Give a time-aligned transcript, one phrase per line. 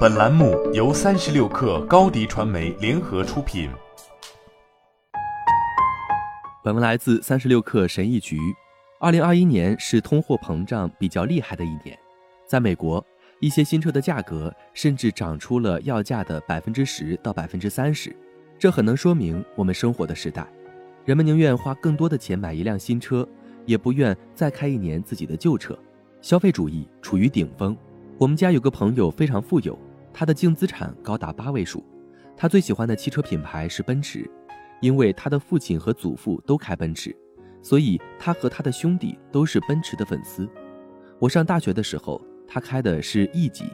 [0.00, 3.70] 本栏目由三十六氪高低传媒联合出品。
[6.62, 8.38] 本文来自三十六氪神译局。
[8.98, 11.98] 二零二一年是通货膨胀比较厉害的一年，
[12.46, 13.02] 在美国，
[13.40, 18.14] 一些新车的价格甚至涨出了要价的百分之十到百分之三十，
[18.58, 20.46] 这很能说明我们生活的时代。
[21.06, 23.26] 人们宁愿花更多的钱买一辆新车，
[23.64, 25.78] 也不愿再开一年自己的旧车。
[26.20, 27.74] 消费主义处于顶峰。
[28.20, 29.78] 我们家有个朋友非常富有，
[30.12, 31.82] 他的净资产高达八位数。
[32.36, 34.30] 他最喜欢的汽车品牌是奔驰，
[34.82, 37.16] 因为他的父亲和祖父都开奔驰，
[37.62, 40.46] 所以他和他的兄弟都是奔驰的粉丝。
[41.18, 43.64] 我上大学的时候，他开的是 E 级。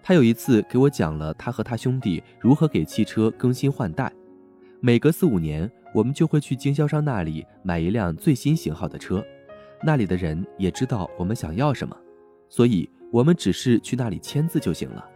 [0.00, 4.12] 他有一次给我讲了他和他兄弟如何给汽车更新换代。
[4.78, 9.24] 每隔四五年，我们就会去经销商那里买一辆最新型号的车。
[9.82, 11.96] 那里的人也知道我们想要什么，
[12.48, 15.06] 所以我们只是去那里签字就行了。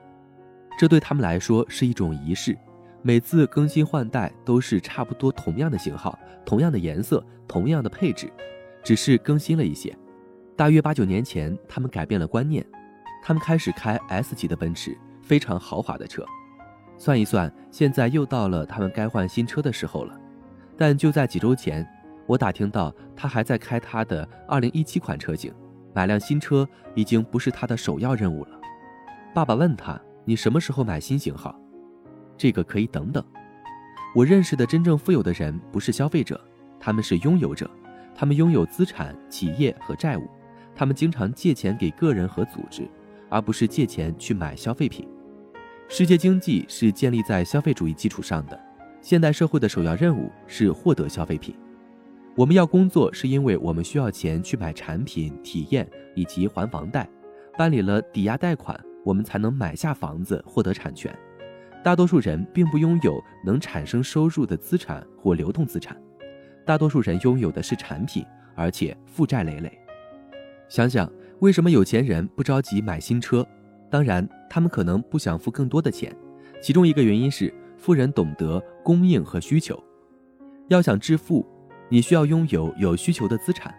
[0.79, 2.57] 这对他们来说是一种仪式，
[3.01, 8.31] 每次更新换代都是差不多同样的型号、同样的颜色、同样的配置，
[8.85, 9.97] 只是更新了一些。
[10.55, 12.65] 大约八九年前，他们改变了观念，
[13.25, 16.23] 他们开始开 S 级的奔驰，非常豪华的车。
[16.99, 20.15] 算一算，现在又到了他们该换新车的时候了。
[20.77, 21.87] 但就在几周前。
[22.29, 25.55] 我打听到他还在开他的2017款车型，
[25.97, 28.51] 买辆新车已经不是他的首要任务了。
[29.33, 31.59] 爸爸问他：“你什么时候买新型号？”
[32.37, 33.25] 这个可以等等。
[34.15, 36.39] 我认识的真正富有的人不是消费者，
[36.79, 37.71] 他们是拥有者，
[38.15, 40.29] 他们拥有资产、企业和债务，
[40.75, 42.87] 他们经常借钱给个人和组织，
[43.31, 45.09] 而不是借钱去买消费品。
[45.89, 48.61] 世界经济是建立在消费主义基础上的，
[49.01, 51.57] 现代社会的首要任务是获得消费品。
[52.37, 57.09] 我们要工作，是因为我们需要钱去买产品、体验以及还房贷。
[57.57, 61.17] 办理了抵押贷款，我们才能买下房子，获得产权。
[61.83, 65.97] 大多数人并不拥有能产生收入的资产或流动资产，
[66.67, 68.23] 大多数人拥有的是产品，
[68.55, 69.73] 而且负债累累。
[70.69, 73.47] 想想为什么有钱人不着急买新车？
[73.91, 76.15] 当然，他们可能不想付更多的钱。
[76.61, 79.83] 其中一个原因是，富人懂得供应和需求。
[80.69, 81.47] 要想致富。
[81.89, 83.75] 你需要拥有有需求的资产，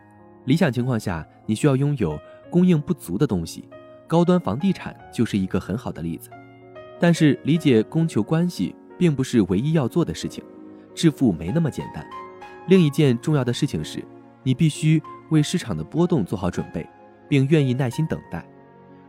[0.46, 2.18] 理想情况下，你需要拥有
[2.50, 3.68] 供应不足的东西，
[4.08, 6.30] 高端房地产就是一个很好的例子。
[7.00, 10.44] 但是，理解供求关系并不是唯一要做的事情，
[10.96, 12.06] 致富没那么简单。
[12.68, 14.04] 另一件重要的事情是，
[14.42, 16.88] 你必须为市场的波动做好准备，
[17.28, 18.44] 并愿意耐心等待。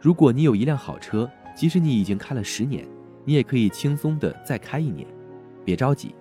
[0.01, 2.87] 如果你有一辆好车，即使你已经开了十年，
[3.25, 5.07] 你也可以轻松的再开一年，
[5.65, 6.15] 别着急。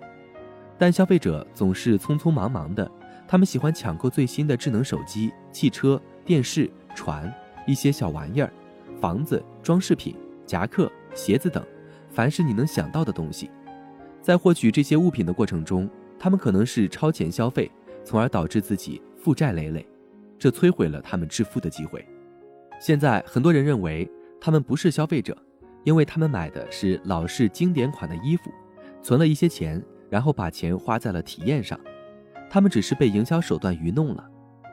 [0.78, 2.88] 但消费者总是匆匆忙忙的，
[3.26, 7.32] 他们喜欢抢购最新的智能手机、汽车、电视、船、
[7.66, 8.52] 一些小玩意儿、
[9.00, 10.14] 房子、装饰品、
[10.46, 11.64] 夹克、鞋子等，
[12.10, 13.50] 凡是你能想到的东西。
[14.22, 17.70] 在获取这些物品的过程中，他们可能是超前消费，
[18.04, 19.86] 从而导致自己负债累累，
[20.38, 22.06] 这摧毁了他们致富的机会。
[22.80, 24.08] 现在很多人认为
[24.40, 25.36] 他们不是消费者，
[25.82, 28.50] 因为他们买的是老式经典款的衣服，
[29.02, 29.82] 存了一些钱。
[30.10, 31.78] 然后把钱花在了体验上，
[32.50, 34.28] 他们只是被营销手段愚弄了。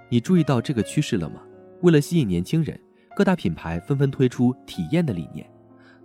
[0.10, 1.42] 你注意到这个趋势了吗？
[1.82, 2.80] 为了吸引年轻人，
[3.16, 5.50] 各大品牌纷纷推出体验的理念。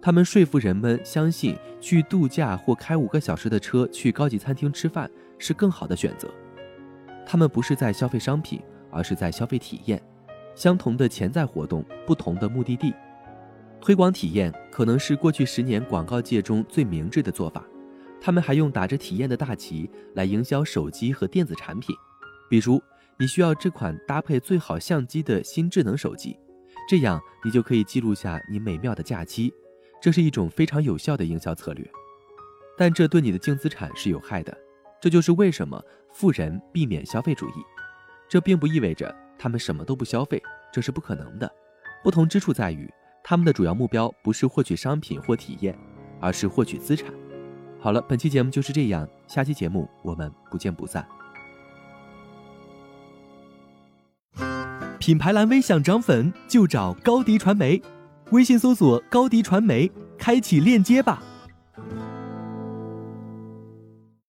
[0.03, 6.29] 他们说服人们相信去度假或开五个小时的车去高级餐厅吃饭是更好的选择。
[7.27, 8.61] 他们不是在消费商品，
[8.91, 10.03] 而是在消费体验。
[10.55, 12.93] 相同的潜在活动，不同的目的地。
[13.81, 17.65] 推广体验可能是过去十年广告界中最明智的做法。
[18.21, 21.97] 他们还用打着体验的大旗来营销手机和电子产品，
[22.49, 22.83] 比如
[23.19, 26.39] 你需要这款搭配最好相机的新智能手机，
[26.89, 29.53] 这样你就可以记录下你美妙的假期。
[30.03, 31.87] 这是一种非常有效的营销策略，
[32.79, 34.57] 但这对你的净资产是有害的。
[34.99, 35.83] 这就是为什么
[36.13, 37.53] 富人避免消费主义。
[38.29, 40.43] 这并不意味着他们什么都不消费，
[40.73, 41.51] 这是不可能的。
[42.03, 42.91] 不同之处在于，
[43.23, 45.79] 他们的主要目标不是获取商品或体验，
[46.19, 47.13] 而是获取资产。
[47.83, 51.07] 好了，本期节目就是这样，下期节目我们不见不散。
[54.99, 57.81] 品牌蓝 V 想涨粉就找高迪传媒，
[58.33, 61.23] 微信搜索高迪传媒，开启链接吧。